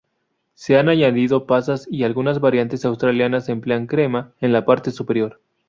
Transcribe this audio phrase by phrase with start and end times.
[0.55, 5.39] Se han añadido pasas y algunas variantes australianas emplean crema en la parte superior.